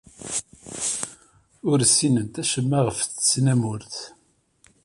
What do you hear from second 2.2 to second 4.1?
acemma ɣef tesnamurt.